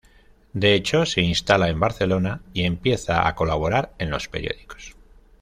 De 0.53 0.73
hecho, 0.73 1.05
se 1.05 1.21
instala 1.21 1.69
en 1.69 1.79
Barcelona 1.79 2.41
y 2.53 2.63
empieza 2.63 3.27
a 3.27 3.35
colaborar 3.35 3.93
en 3.99 4.09
los 4.09 4.27
periódicos. 4.29 4.95